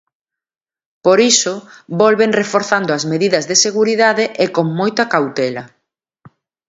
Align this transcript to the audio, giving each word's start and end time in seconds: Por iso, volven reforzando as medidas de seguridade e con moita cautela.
Por 1.05 1.19
iso, 1.33 1.55
volven 2.01 2.31
reforzando 2.41 2.91
as 2.97 3.03
medidas 3.11 3.47
de 3.49 3.55
seguridade 3.65 4.25
e 4.43 4.45
con 4.55 4.67
moita 4.79 5.03
cautela. 5.13 5.63